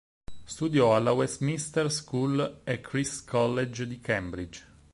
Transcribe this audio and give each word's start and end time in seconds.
Studiò 0.45 0.95
alla 0.95 1.11
Westminster 1.11 1.91
School 1.91 2.61
e 2.63 2.81
Christ's 2.81 3.23
College 3.23 3.85
di 3.85 3.99
Cambridge. 3.99 4.63